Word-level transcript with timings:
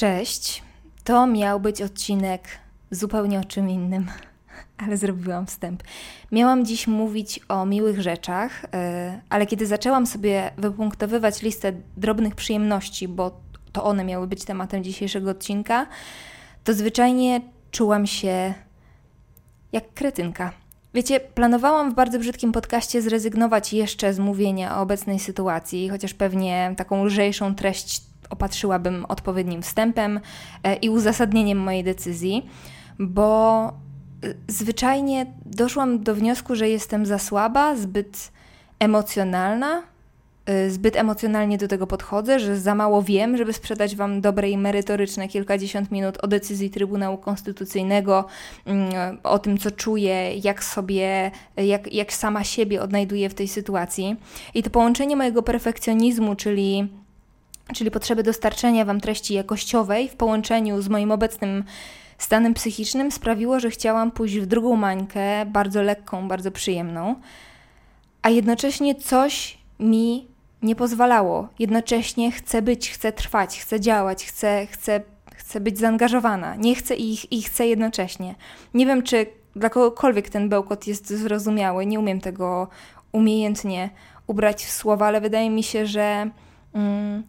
Cześć. 0.00 0.62
To 1.04 1.26
miał 1.26 1.60
być 1.60 1.82
odcinek 1.82 2.48
zupełnie 2.90 3.40
o 3.40 3.44
czym 3.44 3.70
innym, 3.70 4.06
ale 4.84 4.96
zrobiłam 4.96 5.46
wstęp. 5.46 5.82
Miałam 6.32 6.64
dziś 6.64 6.86
mówić 6.86 7.40
o 7.48 7.66
miłych 7.66 8.00
rzeczach, 8.00 8.64
e, 8.74 9.20
ale 9.28 9.46
kiedy 9.46 9.66
zaczęłam 9.66 10.06
sobie 10.06 10.50
wypunktowywać 10.58 11.42
listę 11.42 11.72
drobnych 11.96 12.34
przyjemności, 12.34 13.08
bo 13.08 13.40
to 13.72 13.84
one 13.84 14.04
miały 14.04 14.26
być 14.26 14.44
tematem 14.44 14.84
dzisiejszego 14.84 15.30
odcinka, 15.30 15.86
to 16.64 16.74
zwyczajnie 16.74 17.40
czułam 17.70 18.06
się 18.06 18.54
jak 19.72 19.94
kretynka. 19.94 20.52
Wiecie, 20.94 21.20
planowałam 21.20 21.90
w 21.90 21.94
bardzo 21.94 22.18
brzydkim 22.18 22.52
podcaście 22.52 23.02
zrezygnować 23.02 23.72
jeszcze 23.72 24.14
z 24.14 24.18
mówienia 24.18 24.78
o 24.78 24.80
obecnej 24.80 25.18
sytuacji, 25.18 25.88
chociaż 25.88 26.14
pewnie 26.14 26.74
taką 26.76 27.04
lżejszą 27.04 27.54
treść 27.54 28.09
opatrzyłabym 28.30 29.04
odpowiednim 29.08 29.62
wstępem 29.62 30.20
e, 30.62 30.74
i 30.74 30.90
uzasadnieniem 30.90 31.58
mojej 31.58 31.84
decyzji, 31.84 32.46
bo 32.98 33.66
e, 33.68 33.72
zwyczajnie 34.48 35.26
doszłam 35.46 36.02
do 36.02 36.14
wniosku, 36.14 36.54
że 36.54 36.68
jestem 36.68 37.06
za 37.06 37.18
słaba, 37.18 37.76
zbyt 37.76 38.32
emocjonalna, 38.78 39.82
e, 40.46 40.70
zbyt 40.70 40.96
emocjonalnie 40.96 41.58
do 41.58 41.68
tego 41.68 41.86
podchodzę, 41.86 42.38
że 42.38 42.60
za 42.60 42.74
mało 42.74 43.02
wiem, 43.02 43.36
żeby 43.36 43.52
sprzedać 43.52 43.96
Wam 43.96 44.20
dobre 44.20 44.50
i 44.50 44.58
merytoryczne 44.58 45.28
kilkadziesiąt 45.28 45.90
minut 45.90 46.18
o 46.22 46.26
decyzji 46.26 46.70
Trybunału 46.70 47.18
Konstytucyjnego, 47.18 48.24
mm, 48.64 49.18
o 49.22 49.38
tym, 49.38 49.58
co 49.58 49.70
czuję, 49.70 50.36
jak 50.36 50.64
sobie, 50.64 51.30
jak, 51.56 51.92
jak 51.92 52.12
sama 52.12 52.44
siebie 52.44 52.82
odnajduję 52.82 53.28
w 53.28 53.34
tej 53.34 53.48
sytuacji. 53.48 54.16
I 54.54 54.62
to 54.62 54.70
połączenie 54.70 55.16
mojego 55.16 55.42
perfekcjonizmu, 55.42 56.34
czyli 56.34 56.88
czyli 57.74 57.90
potrzeby 57.90 58.22
dostarczenia 58.22 58.84
Wam 58.84 59.00
treści 59.00 59.34
jakościowej 59.34 60.08
w 60.08 60.16
połączeniu 60.16 60.82
z 60.82 60.88
moim 60.88 61.12
obecnym 61.12 61.64
stanem 62.18 62.54
psychicznym 62.54 63.10
sprawiło, 63.10 63.60
że 63.60 63.70
chciałam 63.70 64.10
pójść 64.10 64.38
w 64.38 64.46
drugą 64.46 64.76
mańkę, 64.76 65.46
bardzo 65.46 65.82
lekką, 65.82 66.28
bardzo 66.28 66.50
przyjemną, 66.50 67.14
a 68.22 68.30
jednocześnie 68.30 68.94
coś 68.94 69.58
mi 69.80 70.26
nie 70.62 70.76
pozwalało. 70.76 71.48
Jednocześnie 71.58 72.32
chcę 72.32 72.62
być, 72.62 72.90
chcę 72.90 73.12
trwać, 73.12 73.60
chcę 73.60 73.80
działać, 73.80 74.26
chcę, 74.26 74.66
chcę, 74.66 75.00
chcę 75.34 75.60
być 75.60 75.78
zaangażowana. 75.78 76.56
Nie 76.56 76.74
chcę 76.74 76.94
ich 76.94 77.32
i 77.32 77.42
chcę 77.42 77.66
jednocześnie. 77.66 78.34
Nie 78.74 78.86
wiem, 78.86 79.02
czy 79.02 79.26
dla 79.56 79.70
kogokolwiek 79.70 80.28
ten 80.28 80.48
bełkot 80.48 80.86
jest 80.86 81.08
zrozumiały, 81.08 81.86
nie 81.86 82.00
umiem 82.00 82.20
tego 82.20 82.68
umiejętnie 83.12 83.90
ubrać 84.26 84.64
w 84.64 84.70
słowa, 84.70 85.06
ale 85.06 85.20
wydaje 85.20 85.50
mi 85.50 85.62
się, 85.62 85.86
że. 85.86 86.30
Mm, 86.74 87.22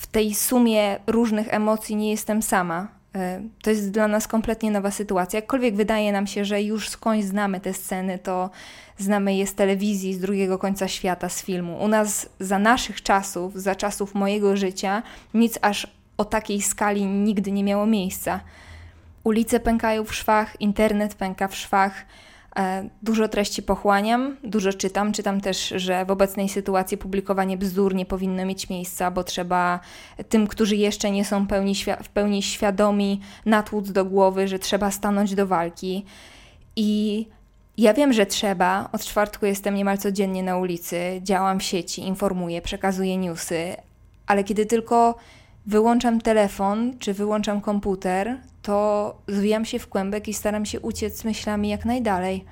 w 0.00 0.06
tej 0.06 0.34
sumie 0.34 0.98
różnych 1.06 1.54
emocji 1.54 1.96
nie 1.96 2.10
jestem 2.10 2.42
sama. 2.42 2.88
E, 3.14 3.42
to 3.62 3.70
jest 3.70 3.90
dla 3.90 4.08
nas 4.08 4.28
kompletnie 4.28 4.70
nowa 4.70 4.90
sytuacja. 4.90 5.38
Jakkolwiek 5.38 5.76
wydaje 5.76 6.12
nam 6.12 6.26
się, 6.26 6.44
że 6.44 6.62
już 6.62 6.88
skądś 6.88 7.24
znamy 7.24 7.60
te 7.60 7.74
sceny, 7.74 8.18
to 8.18 8.50
znamy 8.98 9.34
je 9.34 9.46
z 9.46 9.54
telewizji, 9.54 10.14
z 10.14 10.20
drugiego 10.20 10.58
końca 10.58 10.88
świata, 10.88 11.28
z 11.28 11.42
filmu. 11.42 11.84
U 11.84 11.88
nas 11.88 12.28
za 12.40 12.58
naszych 12.58 13.02
czasów, 13.02 13.54
za 13.54 13.74
czasów 13.74 14.14
mojego 14.14 14.56
życia, 14.56 15.02
nic 15.34 15.58
aż 15.62 15.86
o 16.16 16.24
takiej 16.24 16.62
skali 16.62 17.06
nigdy 17.06 17.52
nie 17.52 17.64
miało 17.64 17.86
miejsca. 17.86 18.40
Ulice 19.24 19.60
pękają 19.60 20.04
w 20.04 20.14
szwach, 20.14 20.60
internet 20.60 21.14
pęka 21.14 21.48
w 21.48 21.56
szwach. 21.56 22.04
E, 22.56 22.88
dużo 23.02 23.28
treści 23.28 23.62
pochłaniam, 23.62 24.36
dużo 24.44 24.72
czytam. 24.72 25.12
Czytam 25.12 25.40
też, 25.40 25.72
że 25.76 26.04
w 26.04 26.10
obecnej 26.10 26.48
sytuacji 26.48 26.98
publikowanie 26.98 27.56
bzdur 27.56 27.94
nie 27.94 28.06
powinno 28.06 28.44
mieć 28.44 28.68
miejsca, 28.68 29.10
bo 29.10 29.24
trzeba 29.24 29.80
tym, 30.28 30.46
którzy 30.46 30.76
jeszcze 30.76 31.10
nie 31.10 31.24
są 31.24 31.46
pełni 31.46 31.74
w 32.02 32.08
pełni 32.08 32.42
świadomi, 32.42 33.20
natłuc 33.46 33.92
do 33.92 34.04
głowy, 34.04 34.48
że 34.48 34.58
trzeba 34.58 34.90
stanąć 34.90 35.34
do 35.34 35.46
walki. 35.46 36.04
I 36.76 37.26
ja 37.78 37.94
wiem, 37.94 38.12
że 38.12 38.26
trzeba. 38.26 38.88
Od 38.92 39.04
czwartku 39.04 39.46
jestem 39.46 39.74
niemal 39.74 39.98
codziennie 39.98 40.42
na 40.42 40.56
ulicy, 40.56 41.20
działam 41.22 41.60
w 41.60 41.62
sieci, 41.62 42.02
informuję, 42.02 42.62
przekazuję 42.62 43.16
newsy, 43.16 43.76
ale 44.26 44.44
kiedy 44.44 44.66
tylko 44.66 45.14
wyłączam 45.66 46.20
telefon 46.20 46.98
czy 46.98 47.14
wyłączam 47.14 47.60
komputer, 47.60 48.36
to 48.62 49.16
zwijam 49.28 49.64
się 49.64 49.78
w 49.78 49.88
kłębek 49.88 50.28
i 50.28 50.34
staram 50.34 50.66
się 50.66 50.80
uciec 50.80 51.24
myślami 51.24 51.68
jak 51.68 51.84
najdalej. 51.84 52.44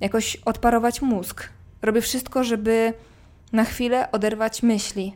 Jakoś 0.00 0.36
odparować 0.36 1.02
mózg. 1.02 1.48
Robię 1.82 2.00
wszystko, 2.00 2.44
żeby 2.44 2.92
na 3.52 3.64
chwilę 3.64 4.10
oderwać 4.12 4.62
myśli. 4.62 5.14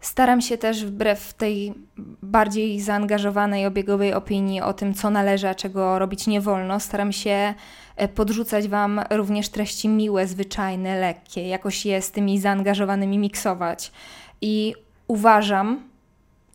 Staram 0.00 0.40
się 0.40 0.58
też 0.58 0.84
wbrew 0.84 1.34
tej 1.34 1.74
bardziej 2.22 2.80
zaangażowanej, 2.80 3.66
obiegowej 3.66 4.14
opinii 4.14 4.60
o 4.60 4.72
tym, 4.72 4.94
co 4.94 5.10
należy, 5.10 5.48
a 5.48 5.54
czego 5.54 5.98
robić 5.98 6.26
nie 6.26 6.40
wolno, 6.40 6.80
staram 6.80 7.12
się 7.12 7.54
e, 7.96 8.08
podrzucać 8.08 8.68
Wam 8.68 9.00
również 9.10 9.48
treści 9.48 9.88
miłe, 9.88 10.26
zwyczajne, 10.26 11.00
lekkie, 11.00 11.48
jakoś 11.48 11.86
je 11.86 12.02
z 12.02 12.10
tymi 12.10 12.40
zaangażowanymi 12.40 13.18
miksować. 13.18 13.92
I 14.40 14.74
uważam, 15.08 15.85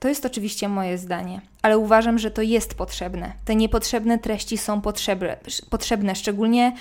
to 0.02 0.08
jest 0.08 0.26
oczywiście 0.26 0.70
moje 0.70 0.98
zdanie, 0.98 1.42
ale 1.62 1.78
uważam, 1.78 2.20
że 2.20 2.32
to 2.32 2.42
jest 2.42 2.74
potrzebne. 2.74 3.34
Te 3.46 3.56
niepotrzebne 3.56 4.20
treści 4.20 4.58
są 4.58 4.82
potrzebne, 4.82 5.38
potrzebne 5.70 6.16
szczególnie 6.16 6.76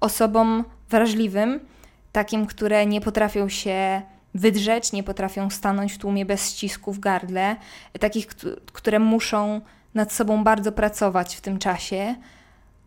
osobom 0.00 0.64
wrażliwym, 0.90 1.60
takim, 2.12 2.46
które 2.46 2.86
nie 2.86 3.00
potrafią 3.00 3.48
się 3.48 4.02
wydrzeć, 4.34 4.92
nie 4.92 5.02
potrafią 5.02 5.50
stanąć 5.50 5.92
w 5.92 5.98
tłumie 5.98 6.26
bez 6.26 6.50
ścisku 6.50 6.92
w 6.92 6.98
gardle, 6.98 7.56
takich, 8.00 8.26
które 8.72 8.98
muszą 8.98 9.60
nad 9.94 10.12
sobą 10.12 10.44
bardzo 10.44 10.72
pracować 10.72 11.36
w 11.36 11.40
tym 11.40 11.58
czasie 11.58 12.14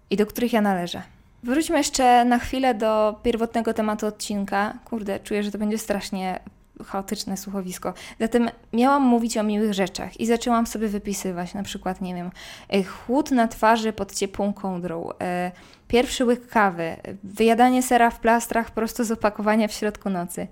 i 0.09 0.17
do 0.17 0.25
których 0.25 0.53
ja 0.53 0.61
należę. 0.61 1.01
Wróćmy 1.43 1.77
jeszcze 1.77 2.25
na 2.25 2.39
chwilę 2.39 2.73
do 2.73 3.19
pierwotnego 3.23 3.73
tematu 3.73 4.07
odcinka. 4.07 4.73
Kurde, 4.85 5.19
czuję, 5.19 5.43
że 5.43 5.51
to 5.51 5.57
będzie 5.57 5.77
strasznie 5.77 6.39
chaotyczne 6.85 7.37
słuchowisko. 7.37 7.93
Zatem 8.19 8.49
miałam 8.73 9.03
mówić 9.03 9.37
o 9.37 9.43
miłych 9.43 9.73
rzeczach 9.73 10.19
i 10.19 10.25
zaczęłam 10.25 10.67
sobie 10.67 10.87
wypisywać, 10.87 11.53
na 11.53 11.63
przykład, 11.63 12.01
nie 12.01 12.15
wiem, 12.15 12.31
e, 12.69 12.83
chłód 12.83 13.31
na 13.31 13.47
twarzy 13.47 13.93
pod 13.93 14.15
ciepłą 14.15 14.53
kołdrą, 14.53 15.09
e, 15.21 15.51
pierwszy 15.87 16.25
łyk 16.25 16.47
kawy, 16.47 16.95
wyjadanie 17.23 17.83
sera 17.83 18.09
w 18.09 18.19
plastrach 18.19 18.71
prosto 18.71 19.05
z 19.05 19.11
opakowania 19.11 19.67
w 19.67 19.73
środku 19.73 20.09
nocy. 20.09 20.47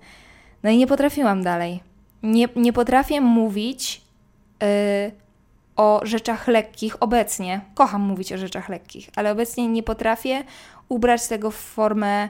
No 0.62 0.70
i 0.70 0.76
nie 0.76 0.86
potrafiłam 0.86 1.42
dalej. 1.42 1.80
Nie, 2.22 2.48
nie 2.56 2.72
potrafię 2.72 3.20
mówić 3.20 4.02
e, 4.62 5.10
o 5.76 6.00
rzeczach 6.04 6.48
lekkich 6.48 7.02
obecnie. 7.02 7.60
Kocham 7.74 8.02
mówić 8.02 8.32
o 8.32 8.38
rzeczach 8.38 8.68
lekkich, 8.68 9.10
ale 9.16 9.32
obecnie 9.32 9.68
nie 9.68 9.82
potrafię 9.82 10.44
ubrać 10.88 11.28
tego 11.28 11.50
w 11.50 11.56
formę 11.56 12.28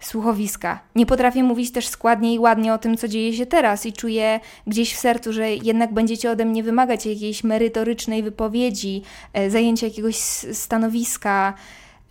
słuchowiska. 0.00 0.80
Nie 0.94 1.06
potrafię 1.06 1.42
mówić 1.42 1.72
też 1.72 1.88
składnie 1.88 2.34
i 2.34 2.38
ładnie 2.38 2.74
o 2.74 2.78
tym, 2.78 2.96
co 2.96 3.08
dzieje 3.08 3.32
się 3.32 3.46
teraz, 3.46 3.86
i 3.86 3.92
czuję 3.92 4.40
gdzieś 4.66 4.94
w 4.94 4.98
sercu, 4.98 5.32
że 5.32 5.50
jednak 5.50 5.94
będziecie 5.94 6.30
ode 6.30 6.44
mnie 6.44 6.62
wymagać 6.62 7.06
jakiejś 7.06 7.44
merytorycznej 7.44 8.22
wypowiedzi, 8.22 9.02
e, 9.32 9.50
zajęcia 9.50 9.86
jakiegoś 9.86 10.16
stanowiska, 10.52 11.54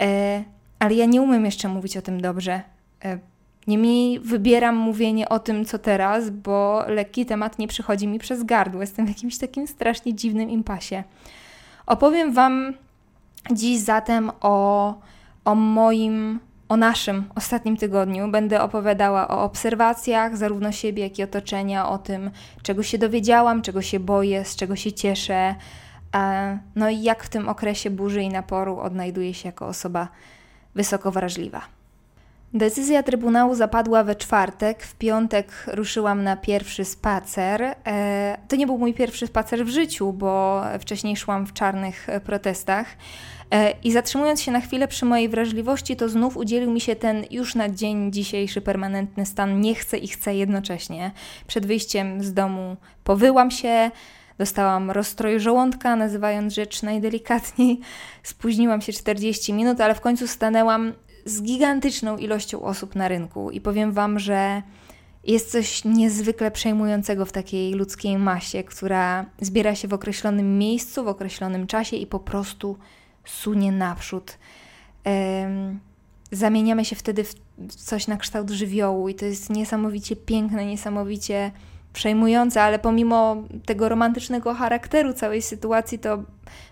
e, 0.02 0.44
ale 0.80 0.96
ja 0.96 1.06
nie 1.06 1.22
umiem 1.22 1.46
jeszcze 1.46 1.68
mówić 1.68 1.98
o 1.98 2.02
tym 2.02 2.22
dobrze. 2.22 2.62
E, 3.06 3.20
Niemniej 3.68 4.20
wybieram 4.20 4.76
mówienie 4.76 5.30
o 5.30 5.40
tym, 5.40 5.66
co 5.66 5.80
teraz, 5.80 6.30
bo 6.30 6.84
lekki 6.88 7.26
temat 7.26 7.60
nie 7.60 7.68
przychodzi 7.68 8.08
mi 8.08 8.20
przez 8.20 8.44
gardło. 8.44 8.82
Jestem 8.82 9.06
w 9.06 9.10
jakimś 9.10 9.38
takim 9.38 9.68
strasznie 9.68 10.14
dziwnym 10.14 10.50
impasie. 10.50 11.04
Opowiem 11.86 12.34
Wam 12.34 12.74
dziś 13.52 13.80
zatem 13.80 14.32
o, 14.42 14.94
o 15.46 15.56
moim 15.56 16.40
o 16.70 16.78
naszym 16.78 17.30
ostatnim 17.36 17.78
tygodniu. 17.78 18.32
Będę 18.32 18.62
opowiadała 18.62 19.28
o 19.28 19.44
obserwacjach 19.44 20.38
zarówno 20.38 20.72
siebie, 20.72 21.04
jak 21.04 21.20
i 21.20 21.24
otoczenia, 21.24 21.90
o 21.90 21.98
tym, 21.98 22.32
czego 22.64 22.84
się 22.84 22.98
dowiedziałam, 22.98 23.62
czego 23.62 23.82
się 23.82 24.00
boję, 24.00 24.46
z 24.46 24.56
czego 24.56 24.76
się 24.76 24.92
cieszę. 24.92 25.56
No 26.76 26.90
i 26.90 27.04
jak 27.04 27.24
w 27.24 27.30
tym 27.30 27.50
okresie 27.50 27.90
burzy 27.90 28.22
i 28.22 28.30
naporu 28.30 28.80
odnajduję 28.80 29.34
się 29.34 29.50
jako 29.50 29.68
osoba 29.68 30.08
wysoko 30.76 31.12
wrażliwa. 31.12 31.79
Decyzja 32.54 33.04
Trybunału 33.04 33.56
zapadła 33.56 34.04
we 34.04 34.16
czwartek. 34.16 34.84
W 34.84 34.96
piątek 34.96 35.52
ruszyłam 35.68 36.24
na 36.24 36.38
pierwszy 36.38 36.86
spacer. 36.86 37.62
E, 37.88 38.38
to 38.48 38.56
nie 38.56 38.66
był 38.66 38.78
mój 38.78 38.94
pierwszy 38.94 39.28
spacer 39.28 39.66
w 39.66 39.70
życiu, 39.70 40.14
bo 40.14 40.62
wcześniej 40.80 41.18
szłam 41.18 41.46
w 41.46 41.54
czarnych 41.54 42.08
protestach. 42.24 42.88
E, 43.52 43.74
I 43.84 43.92
zatrzymując 43.92 44.42
się 44.42 44.52
na 44.52 44.62
chwilę 44.62 44.88
przy 44.88 45.06
mojej 45.06 45.30
wrażliwości, 45.30 45.96
to 45.96 46.10
znów 46.10 46.38
udzielił 46.38 46.72
mi 46.72 46.82
się 46.82 46.96
ten 46.96 47.26
już 47.32 47.56
na 47.56 47.70
dzień 47.70 48.12
dzisiejszy 48.12 48.62
permanentny 48.62 49.26
stan 49.26 49.62
nie 49.62 49.76
chcę 49.76 49.98
i 49.98 50.08
chcę 50.08 50.36
jednocześnie. 50.36 51.12
Przed 51.48 51.66
wyjściem 51.66 52.24
z 52.24 52.34
domu 52.34 52.78
powyłam 53.04 53.52
się, 53.52 53.92
dostałam 54.38 54.92
rozstroj 54.92 55.40
żołądka, 55.40 55.96
nazywając 55.96 56.54
rzecz 56.54 56.84
najdelikatniej. 56.84 57.80
Spóźniłam 58.24 58.82
się 58.82 58.94
40 58.94 59.54
minut, 59.54 59.82
ale 59.82 59.96
w 59.96 60.02
końcu 60.02 60.28
stanęłam 60.28 60.94
z 61.30 61.42
gigantyczną 61.42 62.18
ilością 62.18 62.62
osób 62.62 62.96
na 62.96 63.08
rynku 63.08 63.52
i 63.52 63.62
powiem 63.62 63.92
Wam, 63.92 64.20
że 64.20 64.62
Jest 65.24 65.52
coś 65.52 65.86
niezwykle 65.86 66.52
przejmującego 66.52 67.26
w 67.26 67.32
takiej 67.32 67.74
ludzkiej 67.74 68.18
masie, 68.18 68.64
która 68.64 69.26
zbiera 69.42 69.76
się 69.76 69.88
w 69.88 69.94
określonym 69.94 70.58
miejscu, 70.58 71.04
w 71.04 71.08
określonym 71.08 71.68
czasie 71.68 71.98
i 71.98 72.08
po 72.08 72.20
prostu 72.20 72.78
sunie 73.26 73.72
naprzód. 73.72 74.38
Um, 75.06 75.80
zamieniamy 76.32 76.86
się 76.86 76.96
wtedy 76.96 77.24
w 77.24 77.36
coś 77.68 78.08
na 78.08 78.18
kształt 78.18 78.50
żywiołu 78.50 79.10
i 79.10 79.16
to 79.16 79.26
jest 79.26 79.50
niesamowicie 79.50 80.16
piękne, 80.16 80.66
niesamowicie 80.66 81.52
przejmujące, 81.94 82.62
ale 82.62 82.80
pomimo 82.80 83.44
tego 83.66 83.90
romantycznego 83.90 84.54
charakteru 84.54 85.14
całej 85.14 85.42
sytuacji, 85.42 86.00
to 86.00 86.24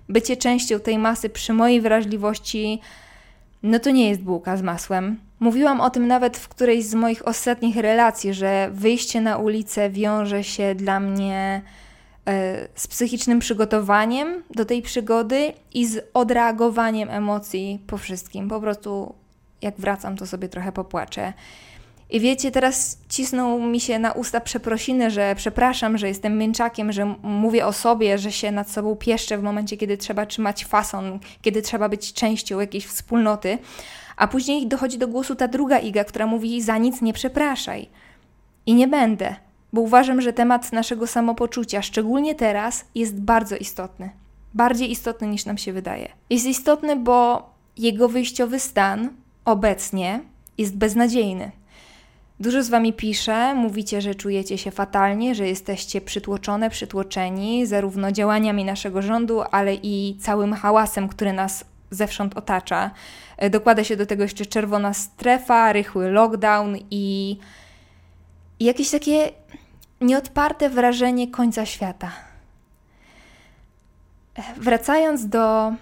bycie 0.10 0.38
częścią 0.38 0.80
tej 0.80 0.98
masy 0.98 1.30
przy 1.30 1.54
mojej 1.54 1.82
wrażliwości, 1.82 2.82
no 3.68 3.80
to 3.80 3.90
nie 3.90 4.10
jest 4.10 4.22
bułka 4.22 4.58
z 4.58 4.62
masłem. 4.62 5.20
Mówiłam 5.40 5.82
o 5.82 5.90
tym 5.90 6.08
nawet 6.08 6.38
w 6.38 6.48
którejś 6.48 6.86
z 6.86 6.94
moich 6.94 7.28
ostatnich 7.28 7.76
relacji, 7.76 8.34
że 8.34 8.70
wyjście 8.74 9.22
na 9.22 9.38
ulicę 9.38 9.90
wiąże 9.90 10.44
się 10.44 10.76
dla 10.76 11.00
mnie 11.00 11.62
e, 12.28 12.68
z 12.76 12.88
psychicznym 12.88 13.40
przygotowaniem 13.40 14.44
do 14.56 14.66
tej 14.66 14.82
przygody 14.82 15.54
i 15.74 15.88
z 15.88 16.10
odreagowaniem 16.14 17.10
emocji 17.10 17.80
po 17.88 17.98
wszystkim. 17.98 18.50
Po 18.50 18.62
prostu 18.62 19.14
jak 19.62 19.76
wracam, 19.78 20.18
to 20.18 20.28
sobie 20.28 20.50
trochę 20.50 20.72
popłaczę. 20.72 21.34
I 22.10 22.20
wiecie, 22.20 22.52
teraz 22.52 22.98
cisną 23.10 23.68
mi 23.68 23.80
się 23.80 24.00
na 24.00 24.12
usta 24.12 24.40
przeprosiny, 24.42 25.12
że 25.12 25.36
przepraszam, 25.38 25.98
że 25.98 26.08
jestem 26.08 26.38
mięczakiem, 26.38 26.92
że 26.92 27.16
mówię 27.24 27.66
o 27.66 27.74
sobie, 27.74 28.18
że 28.18 28.32
się 28.32 28.52
nad 28.52 28.70
sobą 28.70 28.96
pieszczę 28.96 29.38
w 29.38 29.44
momencie, 29.44 29.78
kiedy 29.78 29.98
trzeba 29.98 30.26
trzymać 30.26 30.66
fason, 30.66 31.20
kiedy 31.42 31.62
trzeba 31.62 31.90
być 31.90 32.14
częścią 32.14 32.60
jakiejś 32.60 32.86
wspólnoty. 32.86 33.58
A 34.18 34.28
później 34.28 34.68
dochodzi 34.68 34.98
do 34.98 35.08
głosu 35.08 35.36
ta 35.36 35.48
druga 35.48 35.80
Iga, 35.80 36.04
która 36.04 36.28
mówi: 36.28 36.62
Za 36.62 36.78
nic 36.78 37.02
nie 37.02 37.14
przepraszaj. 37.14 37.90
I 38.66 38.74
nie 38.74 38.88
będę, 38.88 39.36
bo 39.74 39.82
uważam, 39.82 40.22
że 40.22 40.34
temat 40.34 40.72
naszego 40.72 41.08
samopoczucia, 41.08 41.82
szczególnie 41.82 42.36
teraz, 42.36 42.86
jest 42.96 43.22
bardzo 43.22 43.56
istotny. 43.56 44.10
Bardziej 44.54 44.92
istotny 44.92 45.28
niż 45.28 45.46
nam 45.46 45.58
się 45.58 45.74
wydaje. 45.74 46.10
Jest 46.30 46.46
istotny, 46.46 46.96
bo 46.96 47.50
jego 47.78 48.10
wyjściowy 48.10 48.60
stan 48.60 49.10
obecnie 49.46 50.20
jest 50.58 50.76
beznadziejny. 50.76 51.52
Dużo 52.40 52.64
z 52.64 52.70
Wami 52.70 52.94
pisze, 52.94 53.56
mówicie, 53.56 54.02
że 54.02 54.16
czujecie 54.16 54.58
się 54.58 54.72
fatalnie, 54.72 55.36
że 55.36 55.48
jesteście 55.48 56.02
przytłoczone, 56.02 56.70
przytłoczeni 56.70 57.66
zarówno 57.66 58.12
działaniami 58.12 58.66
naszego 58.66 59.02
rządu, 59.02 59.42
ale 59.52 59.76
i 59.76 60.18
całym 60.22 60.54
hałasem, 60.54 61.10
który 61.10 61.34
nas 61.34 61.66
zewsząd 61.92 62.38
otacza. 62.38 62.92
E, 63.38 63.50
dokłada 63.50 63.84
się 63.84 63.98
do 63.98 64.06
tego 64.06 64.24
jeszcze 64.24 64.46
czerwona 64.46 64.94
strefa, 64.94 65.74
rychły 65.74 66.12
lockdown 66.12 66.78
i, 66.92 67.38
jakieś 68.60 68.90
takie 68.90 69.32
nieodparte 70.02 70.70
wrażenie 70.70 71.28
końca 71.32 71.66
świata. 71.66 72.12
E, 74.36 74.42
wracając 74.58 75.28
do 75.28 75.74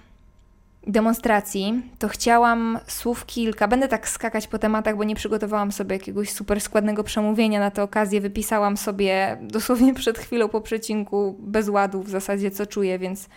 demonstracji, 0.87 1.81
to 1.99 2.07
chciałam 2.07 2.79
słów 2.87 3.25
kilka. 3.25 3.67
Będę 3.67 3.87
tak 3.87 4.09
skakać 4.09 4.47
po 4.47 4.59
tematach, 4.59 4.97
bo 4.97 5.03
nie 5.03 5.15
przygotowałam 5.15 5.71
sobie 5.71 5.95
jakiegoś 5.95 6.29
super 6.29 6.61
składnego 6.61 7.03
przemówienia 7.03 7.59
na 7.59 7.71
tę 7.71 7.83
okazję. 7.83 8.21
Wypisałam 8.21 8.77
sobie 8.77 9.37
dosłownie 9.41 9.93
przed 9.93 10.19
chwilą 10.19 10.49
po 10.49 10.61
przecinku 10.61 11.35
bez 11.39 11.69
ładu 11.69 12.03
w 12.03 12.09
zasadzie 12.09 12.51
co 12.51 12.65
czuję, 12.65 12.99
więc 12.99 13.29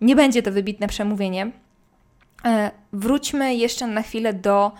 nie 0.00 0.16
będzie 0.16 0.42
to 0.42 0.52
wybitne 0.52 0.88
przemówienie. 0.88 1.50
E, 2.44 2.70
wróćmy 2.92 3.54
jeszcze 3.54 3.86
na 3.86 4.02
chwilę 4.02 4.32
do 4.32 4.72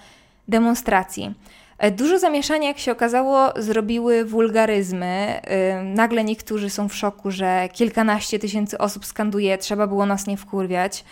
demonstracji. 0.49 1.35
E, 1.79 1.91
dużo 1.91 2.19
zamieszania, 2.19 2.69
jak 2.69 2.79
się 2.79 2.93
okazało, 2.93 3.53
zrobiły 3.57 4.25
wulgaryzmy. 4.25 5.41
E, 5.43 5.83
nagle 5.85 6.25
niektórzy 6.25 6.71
są 6.71 6.89
w 6.89 6.95
szoku, 6.95 7.31
że 7.31 7.69
kilkanaście 7.73 8.39
tysięcy 8.39 8.79
osób 8.79 9.07
skanduje, 9.07 9.59
trzeba 9.59 9.87
było 9.87 10.07
nas 10.07 10.27
nie 10.27 10.37
wkurwiać. 10.37 11.05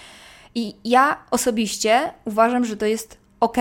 I 0.54 0.74
ja 0.84 1.16
osobiście 1.30 2.12
uważam, 2.24 2.64
że 2.64 2.76
to 2.76 2.86
jest 2.86 3.18
ok, 3.40 3.56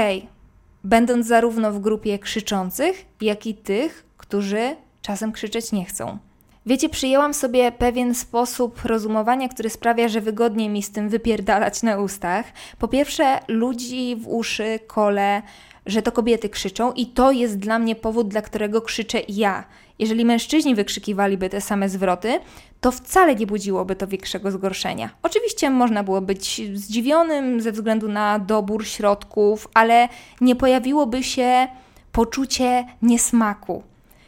będąc 0.84 1.28
zarówno 1.28 1.72
w 1.72 1.80
grupie 1.80 2.19
krzyczących, 2.19 3.06
jak 3.22 3.48
i 3.48 3.54
tych, 3.54 4.06
którzy 4.18 4.75
czasem 5.01 5.31
krzyczeć 5.31 5.72
nie 5.72 5.86
chcą. 5.86 6.18
Wiecie, 6.66 6.89
przyjęłam 6.89 7.34
sobie 7.34 7.72
pewien 7.72 8.16
sposób 8.16 8.86
rozumowania, 8.86 9.50
który 9.50 9.69
sprawia, 9.69 10.07
że 10.07 10.22
wygodniej 10.22 10.69
mi 10.69 10.84
z 10.84 10.92
tym 10.92 11.10
wypierdalać 11.10 11.84
na 11.84 11.98
ustach. 11.98 12.45
Po 12.80 12.88
pierwsze, 12.88 13.39
ludzi 13.48 14.16
w 14.16 14.28
uszy 14.28 14.80
kole, 14.88 15.42
że 15.86 16.01
to 16.01 16.12
kobiety 16.12 16.50
krzyczą, 16.50 16.92
i 16.92 17.06
to 17.06 17.31
jest 17.31 17.60
dla 17.60 17.80
mnie 17.80 17.95
powód, 17.95 18.28
dla 18.28 18.42
którego 18.42 18.81
krzyczę 18.81 19.19
ja. 19.28 19.63
Jeżeli 20.00 20.25
mężczyźni 20.25 20.75
wykrzykiwaliby 20.75 21.50
te 21.50 21.62
same 21.62 21.89
zwroty, 21.89 22.39
to 22.81 22.91
wcale 22.91 23.35
nie 23.35 23.47
budziłoby 23.47 23.95
to 23.95 24.07
większego 24.07 24.51
zgorszenia. 24.51 25.09
Oczywiście 25.24 25.69
można 25.69 26.03
było 26.03 26.21
być 26.21 26.62
zdziwionym 26.74 27.62
ze 27.62 27.71
względu 27.71 28.07
na 28.07 28.39
dobór 28.39 28.88
środków, 28.88 29.68
ale 29.74 30.09
nie 30.41 30.56
pojawiłoby 30.56 31.24
się 31.24 31.68
poczucie 32.12 32.85
niesmaku. 33.01 33.83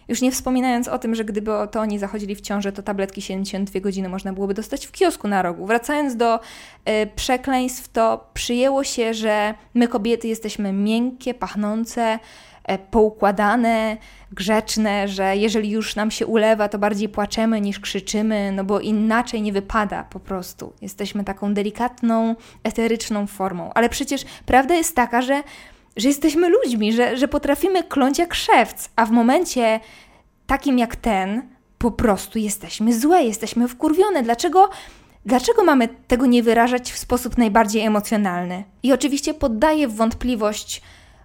Już 0.10 0.22
nie 0.22 0.32
wspominając 0.32 0.88
o 0.88 1.00
tym, 1.00 1.16
że 1.16 1.26
gdyby 1.26 1.52
to 1.72 1.80
oni 1.80 2.00
zachodzili 2.00 2.36
w 2.36 2.42
ciążę, 2.42 2.72
to 2.72 2.84
tabletki 2.84 3.22
72 3.22 3.80
godziny 3.80 4.10
można 4.10 4.34
byłoby 4.34 4.54
dostać 4.54 4.88
w 4.88 4.92
kiosku 4.92 5.28
na 5.28 5.42
rogu. 5.42 5.66
Wracając 5.66 6.16
do 6.16 6.40
y, 6.40 6.42
przekleństw, 7.16 7.92
to 7.92 8.30
przyjęło 8.34 8.84
się, 8.84 9.14
że 9.14 9.54
my 9.74 9.88
kobiety 9.88 10.28
jesteśmy 10.28 10.74
miękkie, 10.74 11.34
pachnące, 11.34 12.20
poukładane, 12.78 13.98
grzeczne, 14.32 15.08
że 15.08 15.38
jeżeli 15.38 15.70
już 15.70 15.96
nam 15.96 16.12
się 16.12 16.28
ulewa, 16.28 16.70
to 16.70 16.80
bardziej 16.80 17.10
płaczemy 17.10 17.62
niż 17.62 17.80
krzyczymy, 17.80 18.52
no 18.52 18.64
bo 18.64 18.80
inaczej 18.80 19.42
nie 19.42 19.54
wypada 19.54 20.04
po 20.04 20.20
prostu. 20.20 20.74
Jesteśmy 20.82 21.24
taką 21.24 21.54
delikatną, 21.54 22.36
eteryczną 22.64 23.28
formą. 23.28 23.72
Ale 23.74 23.90
przecież 23.90 24.26
prawda 24.46 24.76
jest 24.76 24.96
taka, 24.96 25.22
że 25.22 25.44
że 25.98 26.08
jesteśmy 26.08 26.50
ludźmi, 26.50 26.94
że, 26.94 27.18
że 27.18 27.28
potrafimy 27.28 27.84
kląć 27.84 28.20
jak 28.20 28.34
szewc, 28.34 28.90
a 28.96 29.06
w 29.06 29.12
momencie 29.12 29.80
takim 30.48 30.80
jak 30.80 30.96
ten 30.96 31.50
po 31.78 31.92
prostu 31.92 32.40
jesteśmy 32.40 33.00
złe, 33.00 33.24
jesteśmy 33.24 33.68
wkurwione. 33.68 34.24
Dlaczego, 34.24 34.70
dlaczego 35.26 35.64
mamy 35.64 35.88
tego 36.08 36.26
nie 36.26 36.44
wyrażać 36.44 36.92
w 36.92 36.98
sposób 36.98 37.38
najbardziej 37.38 37.82
emocjonalny? 37.82 38.64
I 38.84 38.94
oczywiście 38.94 39.34
poddaję 39.34 39.88
w 39.88 39.96
wątpliwość 39.96 40.82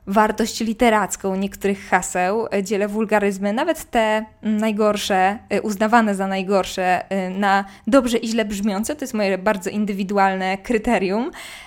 wartość 0.06 0.60
literacką 0.60 1.36
niektórych 1.36 1.88
haseł, 1.88 2.46
dzielę 2.62 2.88
wulgaryzmy, 2.88 3.52
nawet 3.52 3.90
te 3.90 4.24
najgorsze, 4.42 5.38
y, 5.54 5.62
uznawane 5.62 6.14
za 6.14 6.26
najgorsze, 6.26 7.12
y, 7.26 7.30
na 7.30 7.64
dobrze 7.86 8.18
i 8.18 8.28
źle 8.28 8.44
brzmiące, 8.44 8.96
to 8.96 9.04
jest 9.04 9.14
moje 9.14 9.38
bardzo 9.38 9.70
indywidualne 9.70 10.58
kryterium, 10.58 11.30
E, 11.30 11.63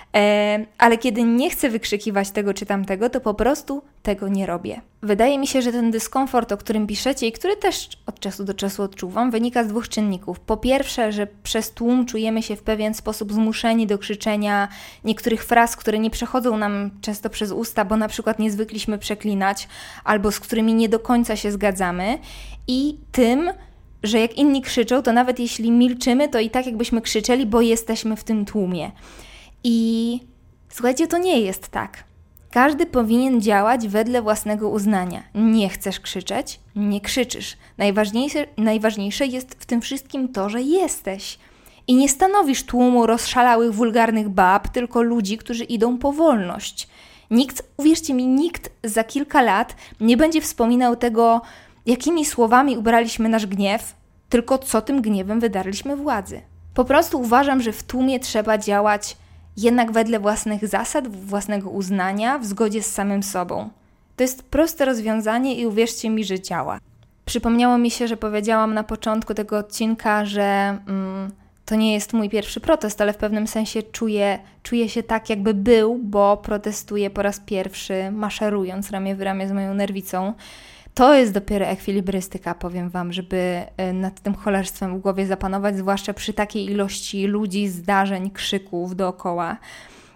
ale 0.78 0.98
kiedy 0.98 1.22
nie 1.22 1.50
chcę 1.50 1.70
wykrzykiwać 1.70 2.30
tego 2.30 2.54
czy 2.54 2.66
tamtego, 2.66 3.10
to 3.10 3.20
po 3.20 3.34
prostu 3.34 3.82
tego 4.02 4.28
nie 4.28 4.46
robię. 4.46 4.80
Wydaje 5.02 5.38
mi 5.38 5.46
się, 5.46 5.62
że 5.62 5.72
ten 5.72 5.90
dyskomfort, 5.90 6.52
o 6.52 6.56
którym 6.56 6.86
piszecie 6.86 7.26
i 7.26 7.32
który 7.32 7.56
też 7.56 7.88
od 8.06 8.20
czasu 8.20 8.44
do 8.44 8.54
czasu 8.54 8.82
odczuwam, 8.82 9.30
wynika 9.30 9.64
z 9.64 9.68
dwóch 9.68 9.88
czynników. 9.88 10.40
Po 10.40 10.56
pierwsze, 10.56 11.12
że 11.12 11.26
przez 11.42 11.70
tłum 11.70 12.06
czujemy 12.06 12.42
się 12.42 12.56
w 12.56 12.62
pewien 12.62 12.94
sposób 12.94 13.32
zmuszeni 13.32 13.86
do 13.86 13.98
krzyczenia 13.98 14.68
niektórych 15.04 15.44
fraz, 15.44 15.76
które 15.76 15.98
nie 15.98 16.10
przechodzą 16.10 16.56
nam 16.56 16.90
często 17.00 17.30
przez 17.30 17.52
usta, 17.52 17.84
bo 17.84 17.96
na 17.96 18.08
przykład 18.08 18.38
nie 18.38 18.50
zwykliśmy 18.50 18.98
przeklinać, 18.98 19.68
albo 20.04 20.32
z 20.32 20.40
którymi 20.40 20.74
nie 20.74 20.88
do 20.88 20.98
końca 20.98 21.36
się 21.36 21.52
zgadzamy, 21.52 22.18
i 22.68 22.96
tym, 23.12 23.50
że 24.02 24.18
jak 24.18 24.38
inni 24.38 24.62
krzyczą, 24.62 25.02
to 25.02 25.12
nawet 25.12 25.40
jeśli 25.40 25.70
milczymy, 25.70 26.28
to 26.28 26.40
i 26.40 26.50
tak 26.50 26.66
jakbyśmy 26.66 27.00
krzyczeli, 27.00 27.46
bo 27.46 27.60
jesteśmy 27.60 28.16
w 28.16 28.24
tym 28.24 28.44
tłumie. 28.44 28.90
I 29.64 30.20
słuchajcie, 30.68 31.06
to 31.06 31.18
nie 31.18 31.40
jest 31.40 31.68
tak. 31.68 32.04
Każdy 32.50 32.86
powinien 32.86 33.40
działać 33.40 33.88
wedle 33.88 34.22
własnego 34.22 34.68
uznania. 34.68 35.22
Nie 35.34 35.68
chcesz 35.68 36.00
krzyczeć? 36.00 36.60
Nie 36.76 37.00
krzyczysz. 37.00 37.56
Najważniejsze, 37.78 38.46
najważniejsze 38.56 39.26
jest 39.26 39.54
w 39.58 39.66
tym 39.66 39.80
wszystkim 39.80 40.28
to, 40.28 40.48
że 40.48 40.62
jesteś. 40.62 41.38
I 41.86 41.94
nie 41.94 42.08
stanowisz 42.08 42.62
tłumu 42.62 43.06
rozszalałych, 43.06 43.74
wulgarnych 43.74 44.28
bab, 44.28 44.68
tylko 44.68 45.02
ludzi, 45.02 45.38
którzy 45.38 45.64
idą 45.64 45.98
po 45.98 46.12
wolność. 46.12 46.88
Nikt, 47.30 47.62
uwierzcie 47.76 48.14
mi, 48.14 48.26
nikt 48.26 48.70
za 48.84 49.04
kilka 49.04 49.42
lat 49.42 49.76
nie 50.00 50.16
będzie 50.16 50.40
wspominał 50.40 50.96
tego, 50.96 51.42
jakimi 51.86 52.24
słowami 52.24 52.78
ubraliśmy 52.78 53.28
nasz 53.28 53.46
gniew, 53.46 53.94
tylko 54.28 54.58
co 54.58 54.80
tym 54.80 55.02
gniewem 55.02 55.40
wydarliśmy 55.40 55.96
władzy. 55.96 56.40
Po 56.74 56.84
prostu 56.84 57.20
uważam, 57.20 57.62
że 57.62 57.72
w 57.72 57.82
tłumie 57.82 58.20
trzeba 58.20 58.58
działać 58.58 59.16
jednak 59.58 59.92
wedle 59.92 60.20
własnych 60.20 60.68
zasad, 60.68 61.08
własnego 61.08 61.70
uznania, 61.70 62.38
w 62.38 62.44
zgodzie 62.44 62.82
z 62.82 62.92
samym 62.92 63.22
sobą. 63.22 63.70
To 64.16 64.24
jest 64.24 64.42
proste 64.42 64.84
rozwiązanie 64.84 65.54
i 65.54 65.66
uwierzcie 65.66 66.10
mi, 66.10 66.24
że 66.24 66.40
działa. 66.40 66.78
Przypomniało 67.24 67.78
mi 67.78 67.90
się, 67.90 68.08
że 68.08 68.16
powiedziałam 68.16 68.74
na 68.74 68.84
początku 68.84 69.34
tego 69.34 69.58
odcinka, 69.58 70.24
że 70.24 70.78
mm, 70.88 71.30
to 71.64 71.74
nie 71.74 71.94
jest 71.94 72.12
mój 72.12 72.30
pierwszy 72.30 72.60
protest, 72.60 73.00
ale 73.00 73.12
w 73.12 73.16
pewnym 73.16 73.46
sensie 73.46 73.82
czuję, 73.82 74.38
czuję 74.62 74.88
się 74.88 75.02
tak, 75.02 75.30
jakby 75.30 75.54
był, 75.54 75.98
bo 76.02 76.36
protestuję 76.36 77.10
po 77.10 77.22
raz 77.22 77.40
pierwszy, 77.40 78.10
maszerując 78.10 78.90
ramię 78.90 79.16
w 79.16 79.22
ramię 79.22 79.48
z 79.48 79.52
moją 79.52 79.74
nerwicą. 79.74 80.32
To 80.94 81.14
jest 81.14 81.32
dopiero 81.32 81.66
ekwilibrystyka, 81.66 82.54
powiem 82.54 82.90
Wam, 82.90 83.12
żeby 83.12 83.62
e, 83.76 83.92
nad 83.92 84.20
tym 84.20 84.34
cholerstwem 84.34 84.98
w 84.98 85.00
głowie 85.00 85.26
zapanować, 85.26 85.76
zwłaszcza 85.76 86.14
przy 86.14 86.32
takiej 86.32 86.70
ilości 86.70 87.26
ludzi, 87.26 87.68
zdarzeń, 87.68 88.30
krzyków 88.30 88.96
dookoła. 88.96 89.56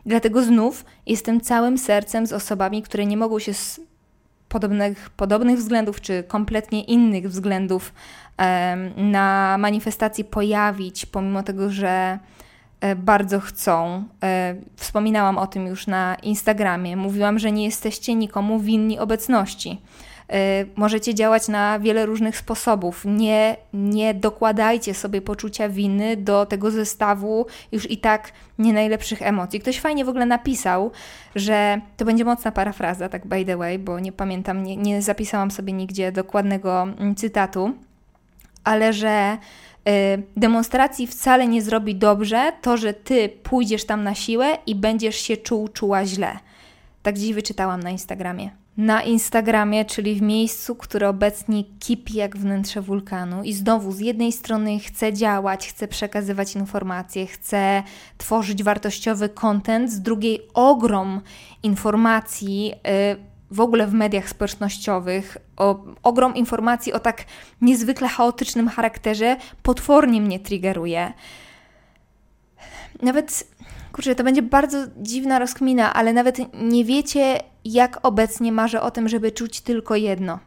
Dlatego 0.06 0.42
znów 0.42 0.84
jestem 1.06 1.40
całym 1.40 1.78
sercem 1.78 2.26
z 2.26 2.32
osobami, 2.32 2.82
które 2.82 3.06
nie 3.06 3.16
mogą 3.16 3.38
się 3.38 3.54
z 3.54 3.80
podobnych, 4.48 5.10
podobnych 5.10 5.58
względów, 5.58 6.00
czy 6.00 6.22
kompletnie 6.22 6.82
innych 6.84 7.28
względów 7.28 7.92
na 8.96 9.56
manifestacji 9.58 10.24
pojawić, 10.24 11.06
pomimo 11.06 11.42
tego, 11.42 11.70
że 11.70 12.18
e, 12.80 12.96
bardzo 12.96 13.40
chcą. 13.40 14.04
E, 14.22 14.54
wspominałam 14.76 15.38
o 15.38 15.46
tym 15.46 15.66
już 15.66 15.86
na 15.86 16.16
Instagramie. 16.22 16.96
Mówiłam, 16.96 17.38
że 17.38 17.52
nie 17.52 17.64
jesteście 17.64 18.14
nikomu 18.14 18.60
winni 18.60 18.98
obecności. 18.98 19.80
E, 20.32 20.64
możecie 20.76 21.14
działać 21.14 21.48
na 21.48 21.78
wiele 21.78 22.06
różnych 22.06 22.36
sposobów. 22.36 23.02
Nie, 23.04 23.56
nie 23.72 24.14
dokładajcie 24.14 24.94
sobie 24.94 25.20
poczucia 25.20 25.68
winy 25.68 26.16
do 26.16 26.46
tego 26.46 26.70
zestawu 26.70 27.46
już 27.72 27.90
i 27.90 27.98
tak 27.98 28.32
nie 28.58 28.72
najlepszych 28.72 29.22
emocji. 29.22 29.60
Ktoś 29.60 29.80
fajnie 29.80 30.04
w 30.04 30.08
ogóle 30.08 30.26
napisał, 30.26 30.90
że 31.34 31.80
to 31.96 32.04
będzie 32.04 32.24
mocna 32.24 32.52
parafraza, 32.52 33.08
tak 33.08 33.26
by 33.26 33.44
the 33.44 33.56
way, 33.56 33.78
bo 33.78 34.00
nie 34.00 34.12
pamiętam, 34.12 34.62
nie, 34.62 34.76
nie 34.76 35.02
zapisałam 35.02 35.50
sobie 35.50 35.72
nigdzie 35.72 36.12
dokładnego 36.12 36.82
mm, 36.82 37.14
cytatu, 37.14 37.74
ale 38.64 38.92
że 38.92 39.38
y, 39.88 40.22
demonstracji 40.36 41.06
wcale 41.06 41.46
nie 41.46 41.62
zrobi 41.62 41.94
dobrze 41.94 42.52
to, 42.62 42.76
że 42.76 42.94
ty 42.94 43.28
pójdziesz 43.28 43.84
tam 43.84 44.04
na 44.04 44.14
siłę 44.14 44.58
i 44.66 44.74
będziesz 44.74 45.16
się 45.16 45.36
czuł, 45.36 45.68
czuła 45.68 46.06
źle. 46.06 46.38
Tak 47.02 47.18
dziś 47.18 47.32
wyczytałam 47.32 47.82
na 47.82 47.90
Instagramie 47.90 48.62
na 48.76 49.02
Instagramie, 49.02 49.84
czyli 49.84 50.14
w 50.14 50.22
miejscu, 50.22 50.74
które 50.74 51.08
obecnie 51.08 51.64
kipi 51.64 52.14
jak 52.14 52.36
wnętrze 52.36 52.80
wulkanu. 52.80 53.42
I 53.42 53.52
znowu, 53.52 53.92
z 53.92 54.00
jednej 54.00 54.32
strony 54.32 54.78
chcę 54.78 55.12
działać, 55.12 55.68
chcę 55.68 55.88
przekazywać 55.88 56.54
informacje, 56.54 57.26
chcę 57.26 57.82
tworzyć 58.18 58.62
wartościowy 58.62 59.28
content, 59.28 59.92
z 59.92 60.00
drugiej 60.00 60.40
ogrom 60.54 61.20
informacji. 61.62 62.72
Y, 63.18 63.32
w 63.50 63.60
ogóle 63.60 63.86
w 63.86 63.92
mediach 63.92 64.28
społecznościowych, 64.28 65.36
o, 65.56 65.84
ogrom 66.02 66.34
informacji 66.34 66.92
o 66.92 67.00
tak 67.00 67.24
niezwykle 67.60 68.08
chaotycznym 68.08 68.68
charakterze 68.68 69.36
potwornie 69.62 70.20
mnie 70.20 70.40
triggeruje. 70.40 71.12
Nawet 73.02 73.44
Kurczę, 73.92 74.14
to 74.14 74.25
będzie 74.25 74.42
bardzo 74.42 74.78
dziwna 74.96 75.38
rozkmina, 75.38 75.94
ale 75.94 76.12
nawet 76.12 76.38
nie 76.62 76.84
wiecie, 76.84 77.40
jak 77.64 77.99
obecnie 78.02 78.52
marzę 78.52 78.82
o 78.82 78.90
tym, 78.90 79.08
żeby 79.08 79.32
czuć 79.32 79.61
tylko 79.61 79.96
jedno. 79.96 80.38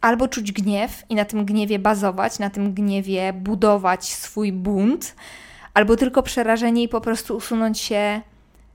Albo 0.00 0.28
czuć 0.28 0.52
gniew 0.52 1.02
i 1.08 1.14
na 1.14 1.24
tym 1.24 1.44
gniewie 1.44 1.78
bazować, 1.78 2.38
na 2.38 2.50
tym 2.50 2.74
gniewie 2.74 3.32
budować 3.32 4.12
swój 4.12 4.52
bunt, 4.52 5.14
albo 5.74 5.96
tylko 5.96 6.22
przerażenie 6.22 6.82
i 6.82 6.88
po 6.88 7.00
prostu 7.00 7.36
usunąć 7.36 7.78
się 7.78 8.20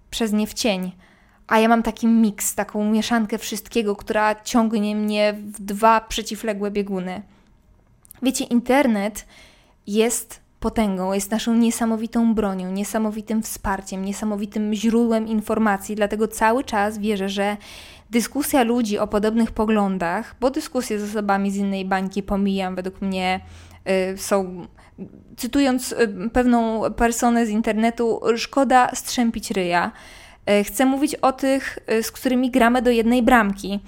przez 0.09 0.33
nie 0.33 0.47
w 0.47 0.53
cień. 0.53 0.91
A 1.47 1.59
ja 1.59 1.67
mam 1.67 1.83
taki 1.83 2.07
miks, 2.07 2.55
taką 2.55 2.91
mieszankę 2.91 3.37
wszystkiego, 3.37 3.95
która 3.95 4.35
ciągnie 4.43 4.95
mnie 4.95 5.33
w 5.33 5.61
dwa 5.61 6.01
przeciwległe 6.01 6.71
bieguny. 6.71 7.21
Wiecie, 8.21 8.43
internet 8.43 9.25
jest 9.87 10.40
potęgą, 10.61 11.13
jest 11.13 11.31
naszą 11.31 11.55
niesamowitą 11.55 12.33
bronią, 12.33 12.71
niesamowitym 12.71 13.43
wsparciem, 13.43 14.05
niesamowitym 14.05 14.73
źródłem 14.73 15.27
informacji, 15.27 15.95
dlatego 15.95 16.27
cały 16.27 16.63
czas 16.63 16.97
wierzę, 16.97 17.29
że 17.29 17.57
dyskusja 18.09 18.63
ludzi 18.63 18.99
o 18.99 19.07
podobnych 19.07 19.51
poglądach, 19.51 20.35
bo 20.39 20.49
dyskusje 20.49 20.99
z 20.99 21.03
osobami 21.09 21.51
z 21.51 21.55
innej 21.55 21.85
bańki 21.85 22.23
pomijam, 22.23 22.75
według 22.75 23.01
mnie 23.01 23.39
y, 24.13 24.17
są 24.17 24.65
cytując 25.37 25.91
y, 25.91 26.29
pewną 26.33 26.81
personę 26.93 27.45
z 27.45 27.49
internetu, 27.49 28.21
szkoda 28.37 28.89
strzępić 28.95 29.51
ryja. 29.51 29.91
Y, 30.49 30.63
chcę 30.63 30.85
mówić 30.85 31.15
o 31.15 31.31
tych, 31.31 31.79
z 32.01 32.11
którymi 32.11 32.51
gramy 32.51 32.81
do 32.81 32.91
jednej 32.91 33.23
bramki. 33.23 33.79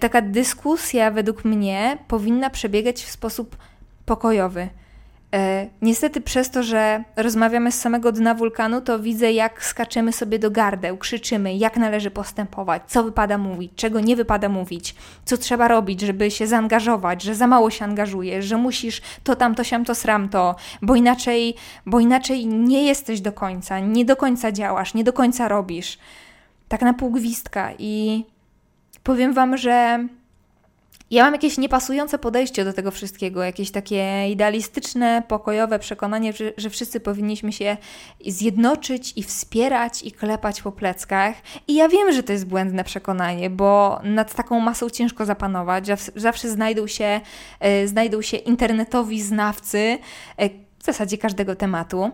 Taka 0.00 0.22
dyskusja 0.22 1.10
według 1.10 1.44
mnie 1.44 1.98
powinna 2.08 2.50
przebiegać 2.50 3.02
w 3.02 3.10
sposób 3.10 3.56
pokojowy 4.06 4.68
niestety 5.82 6.20
przez 6.20 6.50
to, 6.50 6.62
że 6.62 7.04
rozmawiamy 7.16 7.72
z 7.72 7.80
samego 7.80 8.12
dna 8.12 8.34
wulkanu, 8.34 8.80
to 8.80 8.98
widzę, 8.98 9.32
jak 9.32 9.64
skaczemy 9.64 10.12
sobie 10.12 10.38
do 10.38 10.50
gardeł, 10.50 10.96
krzyczymy, 10.96 11.54
jak 11.54 11.76
należy 11.76 12.10
postępować, 12.10 12.82
co 12.86 13.04
wypada 13.04 13.38
mówić, 13.38 13.72
czego 13.76 14.00
nie 14.00 14.16
wypada 14.16 14.48
mówić, 14.48 14.94
co 15.24 15.36
trzeba 15.36 15.68
robić, 15.68 16.00
żeby 16.00 16.30
się 16.30 16.46
zaangażować, 16.46 17.22
że 17.22 17.34
za 17.34 17.46
mało 17.46 17.70
się 17.70 17.84
angażujesz, 17.84 18.44
że 18.44 18.56
musisz 18.56 19.02
to 19.24 19.36
tamto, 19.36 19.64
siam 19.64 19.84
to, 19.84 19.94
sram 19.94 20.28
to, 20.28 20.56
bo 20.82 20.96
inaczej, 20.96 21.54
bo 21.86 22.00
inaczej 22.00 22.46
nie 22.46 22.84
jesteś 22.84 23.20
do 23.20 23.32
końca, 23.32 23.78
nie 23.78 24.04
do 24.04 24.16
końca 24.16 24.52
działasz, 24.52 24.94
nie 24.94 25.04
do 25.04 25.12
końca 25.12 25.48
robisz. 25.48 25.98
Tak 26.68 26.82
na 26.82 26.94
pół 26.94 27.10
gwizdka 27.10 27.70
i 27.78 28.24
powiem 29.02 29.32
Wam, 29.32 29.56
że 29.56 30.06
ja 31.10 31.24
mam 31.24 31.32
jakieś 31.32 31.58
niepasujące 31.58 32.18
podejście 32.18 32.64
do 32.64 32.72
tego 32.72 32.90
wszystkiego, 32.90 33.42
jakieś 33.42 33.70
takie 33.70 34.28
idealistyczne, 34.30 35.22
pokojowe 35.28 35.78
przekonanie, 35.78 36.32
że, 36.32 36.52
że 36.56 36.70
wszyscy 36.70 37.00
powinniśmy 37.00 37.52
się 37.52 37.76
zjednoczyć 38.26 39.12
i 39.16 39.22
wspierać 39.22 40.02
i 40.02 40.12
klepać 40.12 40.62
po 40.62 40.72
pleckach. 40.72 41.34
I 41.68 41.74
ja 41.74 41.88
wiem, 41.88 42.12
że 42.12 42.22
to 42.22 42.32
jest 42.32 42.46
błędne 42.46 42.84
przekonanie, 42.84 43.50
bo 43.50 44.00
nad 44.02 44.34
taką 44.34 44.60
masą 44.60 44.90
ciężko 44.90 45.24
zapanować. 45.24 45.86
Zawsze 46.16 46.50
znajdą 46.50 46.86
się, 46.86 47.20
e, 47.60 47.88
znajdą 47.88 48.22
się 48.22 48.36
internetowi 48.36 49.22
znawcy 49.22 49.98
e, 50.36 50.48
w 50.78 50.84
zasadzie 50.84 51.18
każdego 51.18 51.56
tematu. 51.56 52.10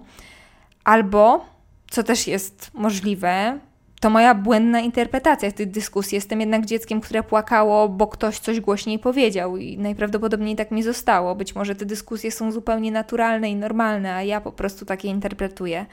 Albo, 0.85 1.47
co 1.91 2.03
też 2.03 2.27
jest 2.27 2.71
możliwe, 2.75 3.59
to 4.01 4.11
moja 4.11 4.35
błędna 4.35 4.81
interpretacja 4.81 5.53
tej 5.53 5.67
dyskusji. 5.67 6.15
Jestem 6.15 6.41
jednak 6.41 6.67
dzieckiem, 6.67 7.01
które 7.01 7.23
płakało, 7.23 7.89
bo 7.89 8.07
ktoś 8.07 8.39
coś 8.39 8.61
głośniej 8.61 8.99
powiedział 8.99 9.57
i 9.57 9.79
najprawdopodobniej 9.79 10.57
tak 10.57 10.71
mi 10.71 10.83
zostało. 10.83 11.35
Być 11.35 11.55
może 11.55 11.75
te 11.75 11.85
dyskusje 11.85 12.31
są 12.31 12.53
zupełnie 12.53 12.93
naturalne 12.93 13.51
i 13.51 13.57
normalne, 13.57 14.15
a 14.15 14.23
ja 14.23 14.41
po 14.41 14.53
prostu 14.53 14.85
takie 14.85 15.09
interpretuję. 15.09 15.87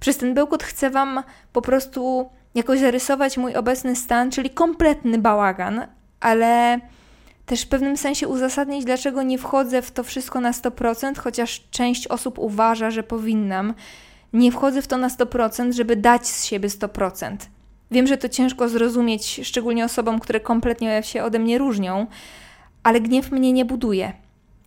Przez 0.00 0.16
ten 0.16 0.34
bełkot 0.34 0.62
chcę 0.62 0.90
Wam 0.90 1.22
po 1.52 1.62
prostu 1.62 2.30
jakoś 2.54 2.80
zarysować 2.80 3.36
mój 3.36 3.56
obecny 3.56 3.96
stan, 3.96 4.30
czyli 4.30 4.50
kompletny 4.50 5.18
bałagan, 5.18 5.86
ale 6.20 6.80
też 7.46 7.62
w 7.62 7.68
pewnym 7.68 7.96
sensie 7.96 8.28
uzasadnić, 8.28 8.84
dlaczego 8.84 9.22
nie 9.22 9.38
wchodzę 9.38 9.82
w 9.82 9.90
to 9.90 10.02
wszystko 10.02 10.40
na 10.40 10.52
100%, 10.52 11.18
chociaż 11.18 11.68
część 11.70 12.06
osób 12.06 12.38
uważa, 12.38 12.90
że 12.90 13.02
powinnam 13.02 13.74
nie 14.32 14.52
wchodzę 14.52 14.82
w 14.82 14.86
to 14.86 14.96
na 14.96 15.08
100%, 15.08 15.72
żeby 15.72 15.96
dać 15.96 16.28
z 16.28 16.44
siebie 16.44 16.68
100%. 16.68 17.36
Wiem, 17.90 18.06
że 18.06 18.16
to 18.16 18.28
ciężko 18.28 18.68
zrozumieć, 18.68 19.40
szczególnie 19.44 19.84
osobom, 19.84 20.20
które 20.20 20.40
kompletnie 20.40 21.02
się 21.02 21.24
ode 21.24 21.38
mnie 21.38 21.58
różnią, 21.58 22.06
ale 22.82 23.00
gniew 23.00 23.30
mnie 23.30 23.52
nie 23.52 23.64
buduje. 23.64 24.12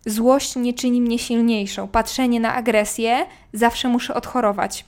Złość 0.06 0.56
nie 0.56 0.74
czyni 0.74 1.00
mnie 1.00 1.18
silniejszą. 1.18 1.88
Patrzenie 1.88 2.40
na 2.40 2.54
agresję 2.54 3.26
zawsze 3.52 3.88
muszę 3.88 4.14
odchorować. 4.14 4.84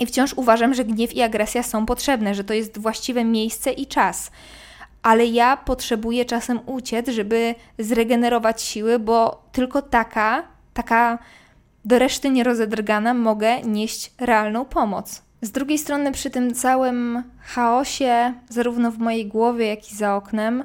I 0.00 0.06
wciąż 0.06 0.34
uważam, 0.34 0.74
że 0.74 0.84
gniew 0.84 1.14
i 1.14 1.22
agresja 1.22 1.62
są 1.62 1.86
potrzebne, 1.86 2.34
że 2.34 2.44
to 2.44 2.54
jest 2.54 2.78
właściwe 2.78 3.24
miejsce 3.24 3.72
i 3.72 3.86
czas. 3.86 4.30
Ale 5.02 5.26
ja 5.26 5.56
potrzebuję 5.56 6.24
czasem 6.24 6.60
uciec, 6.66 7.08
żeby 7.08 7.54
zregenerować 7.78 8.62
siły, 8.62 8.98
bo 8.98 9.42
tylko 9.52 9.82
taka, 9.82 10.42
taka 10.74 11.18
do 11.84 11.98
reszty 11.98 12.30
nierozedrgana 12.30 13.14
mogę 13.14 13.60
nieść 13.62 14.12
realną 14.18 14.64
pomoc. 14.64 15.22
Z 15.42 15.50
drugiej 15.50 15.78
strony, 15.78 16.12
przy 16.12 16.30
tym 16.30 16.54
całym 16.54 17.22
chaosie, 17.40 18.34
zarówno 18.48 18.90
w 18.90 18.98
mojej 18.98 19.26
głowie, 19.26 19.66
jak 19.66 19.92
i 19.92 19.96
za 19.96 20.16
oknem, 20.16 20.64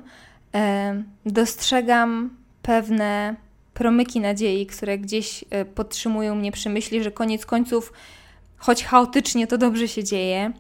e, 0.56 1.04
dostrzegam 1.26 2.30
pewne 2.62 3.36
promyki 3.74 4.20
nadziei, 4.20 4.66
które 4.66 4.98
gdzieś 4.98 5.46
e, 5.50 5.66
podtrzymują 5.66 6.36
mnie 6.36 6.52
przy 6.52 6.70
myśli, 6.70 7.04
że 7.04 7.12
koniec 7.12 7.46
końców, 7.46 7.94
choć 8.58 8.84
chaotycznie, 8.84 9.48
to 9.48 9.58
dobrze 9.58 9.88
się 9.88 10.04
dzieje. 10.04 10.52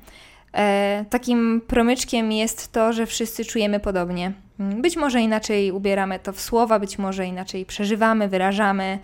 E, 0.53 1.05
takim 1.09 1.61
promyczkiem 1.67 2.31
jest 2.31 2.71
to, 2.71 2.93
że 2.93 3.05
wszyscy 3.05 3.45
czujemy 3.45 3.79
podobnie. 3.79 4.33
Być 4.59 4.95
może 4.95 5.21
inaczej 5.21 5.71
ubieramy 5.71 6.19
to 6.19 6.33
w 6.33 6.41
słowa, 6.41 6.79
być 6.79 6.97
może 6.97 7.25
inaczej 7.25 7.65
przeżywamy, 7.65 8.27
wyrażamy. 8.27 8.99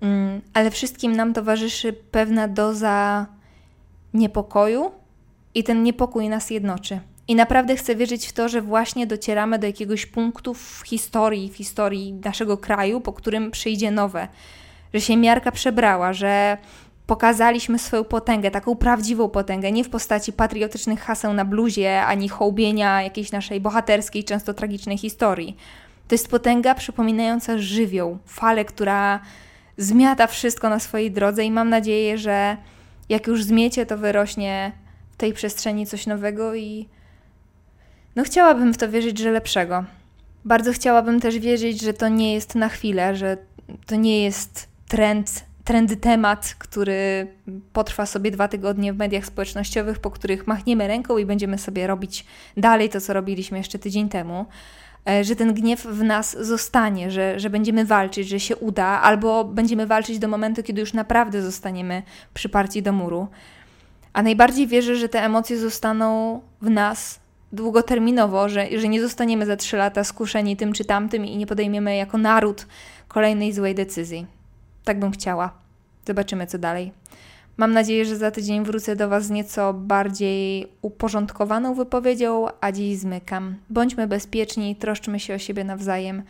Mm, 0.00 0.40
ale 0.54 0.70
wszystkim 0.70 1.16
nam 1.16 1.34
towarzyszy 1.34 1.92
pewna 1.92 2.48
doza 2.48 3.26
niepokoju 4.14 4.90
i 5.54 5.64
ten 5.64 5.82
niepokój 5.82 6.28
nas 6.28 6.50
jednoczy. 6.50 7.00
I 7.28 7.34
naprawdę 7.34 7.76
chcę 7.76 7.96
wierzyć 7.96 8.26
w 8.26 8.32
to, 8.32 8.48
że 8.48 8.62
właśnie 8.62 9.06
docieramy 9.06 9.58
do 9.58 9.66
jakiegoś 9.66 10.06
punktu 10.06 10.54
w 10.54 10.82
historii, 10.86 11.50
w 11.50 11.56
historii 11.56 12.12
naszego 12.12 12.56
kraju, 12.56 13.00
po 13.00 13.12
którym 13.12 13.50
przyjdzie 13.50 13.90
nowe. 13.90 14.28
Że 14.94 15.00
się 15.00 15.16
miarka 15.16 15.52
przebrała, 15.52 16.12
że 16.12 16.58
pokazaliśmy 17.06 17.78
swoją 17.78 18.04
potęgę, 18.04 18.50
taką 18.50 18.76
prawdziwą 18.76 19.28
potęgę, 19.28 19.72
nie 19.72 19.84
w 19.84 19.90
postaci 19.90 20.32
patriotycznych 20.32 21.00
haseł 21.00 21.32
na 21.32 21.44
bluzie, 21.44 22.02
ani 22.02 22.28
hołbienia 22.28 23.02
jakiejś 23.02 23.32
naszej 23.32 23.60
bohaterskiej, 23.60 24.24
często 24.24 24.54
tragicznej 24.54 24.98
historii, 24.98 25.56
To 26.08 26.14
jest 26.14 26.30
potęga 26.30 26.74
przypominająca 26.74 27.58
żywioł, 27.58 28.18
falę, 28.26 28.64
która 28.64 29.20
zmiata 29.76 30.26
wszystko 30.26 30.68
na 30.68 30.78
swojej 30.78 31.10
drodze 31.10 31.44
i 31.44 31.50
mam 31.50 31.68
nadzieję, 31.68 32.18
że 32.18 32.56
jak 33.08 33.26
już 33.26 33.44
zmiecie, 33.44 33.86
to 33.86 33.98
wyrośnie 33.98 34.72
w 35.10 35.16
tej 35.16 35.32
przestrzeni 35.32 35.86
coś 35.86 36.06
nowego 36.06 36.54
i 36.54 36.88
no 38.16 38.24
chciałabym 38.24 38.74
w 38.74 38.76
to 38.76 38.88
wierzyć, 38.88 39.18
że 39.18 39.30
lepszego. 39.30 39.84
Bardzo 40.44 40.72
chciałabym 40.72 41.20
też 41.20 41.38
wierzyć, 41.38 41.80
że 41.80 41.94
to 41.94 42.08
nie 42.08 42.34
jest 42.34 42.54
na 42.54 42.68
chwilę, 42.68 43.16
że 43.16 43.36
to 43.86 43.96
nie 43.96 44.24
jest 44.24 44.68
trend, 44.88 45.44
trendy 45.64 45.96
temat, 45.96 46.54
który 46.58 47.26
potrwa 47.72 48.06
sobie 48.06 48.30
dwa 48.30 48.48
tygodnie 48.48 48.92
w 48.92 48.96
mediach 48.96 49.26
społecznościowych, 49.26 49.98
po 49.98 50.10
których 50.10 50.46
machniemy 50.46 50.88
ręką 50.88 51.18
i 51.18 51.26
będziemy 51.26 51.58
sobie 51.58 51.86
robić 51.86 52.26
dalej 52.56 52.88
to, 52.88 53.00
co 53.00 53.12
robiliśmy 53.12 53.58
jeszcze 53.58 53.78
tydzień 53.78 54.08
temu. 54.08 54.46
E, 55.08 55.24
że 55.24 55.36
ten 55.36 55.54
gniew 55.54 55.82
w 55.82 56.02
nas 56.02 56.36
zostanie, 56.40 57.10
że, 57.10 57.40
że 57.40 57.50
będziemy 57.50 57.84
walczyć, 57.84 58.28
że 58.28 58.40
się 58.40 58.56
uda, 58.56 58.86
albo 58.86 59.44
będziemy 59.44 59.86
walczyć 59.86 60.18
do 60.18 60.28
momentu, 60.28 60.62
kiedy 60.62 60.80
już 60.80 60.92
naprawdę 60.92 61.42
zostaniemy 61.42 62.02
przyparci 62.34 62.82
do 62.82 62.92
muru. 62.92 63.28
A 64.12 64.22
najbardziej 64.22 64.66
wierzę, 64.66 64.96
że 64.96 65.08
te 65.08 65.24
emocje 65.24 65.58
zostaną 65.58 66.40
w 66.62 66.70
nas 66.70 67.20
długoterminowo, 67.52 68.48
że, 68.48 68.66
że 68.78 68.88
nie 68.88 69.00
zostaniemy 69.00 69.46
za 69.46 69.56
trzy 69.56 69.76
lata 69.76 70.04
skuszeni 70.04 70.56
tym 70.56 70.72
czy 70.72 70.84
tamtym 70.84 71.24
i 71.24 71.36
nie 71.36 71.46
podejmiemy 71.46 71.96
jako 71.96 72.18
naród 72.18 72.66
kolejnej 73.08 73.52
złej 73.52 73.74
decyzji. 73.74 74.26
Tak 74.84 75.00
bym 75.00 75.10
chciała. 75.10 75.52
Zobaczymy, 76.06 76.46
co 76.46 76.58
dalej. 76.58 76.92
Mam 77.56 77.72
nadzieję, 77.72 78.04
że 78.04 78.16
za 78.16 78.30
tydzień 78.30 78.64
wrócę 78.64 78.96
do 78.96 79.08
Was 79.08 79.24
z 79.24 79.30
nieco 79.30 79.74
bardziej 79.74 80.68
uporządkowaną 80.82 81.74
wypowiedzią, 81.74 82.46
a 82.60 82.72
dziś 82.72 82.98
zmykam. 82.98 83.56
Bądźmy 83.70 84.06
bezpieczni, 84.06 84.76
troszczmy 84.76 85.20
się 85.20 85.34
o 85.34 85.38
siebie 85.38 85.64
nawzajem. 85.64 86.22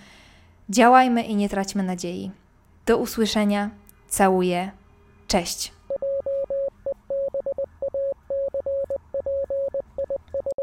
Działajmy 0.70 1.22
i 1.22 1.36
nie 1.36 1.48
traćmy 1.48 1.82
nadziei. 1.82 2.30
Do 2.86 2.98
usłyszenia. 2.98 3.70
Całuję. 4.08 4.70
Cześć. 5.28 5.75